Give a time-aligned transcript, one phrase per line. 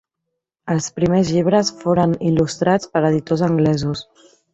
[0.75, 4.03] Els primers llibres foren il·lustrats per editors anglesos.